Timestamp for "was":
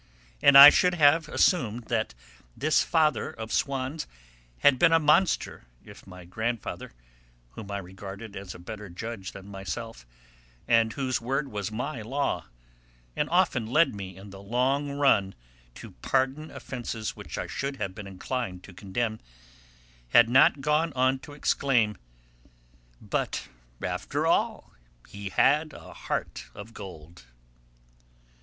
11.49-11.71